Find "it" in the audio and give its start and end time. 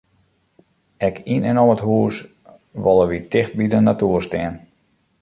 1.75-1.85